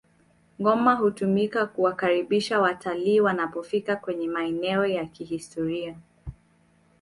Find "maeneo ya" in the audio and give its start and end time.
4.27-5.05